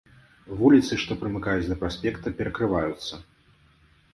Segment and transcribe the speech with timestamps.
[0.61, 3.13] Вуліцы, што прымыкаюць да праспекта, перакрываюцца.